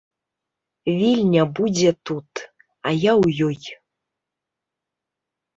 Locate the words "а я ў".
2.63-3.23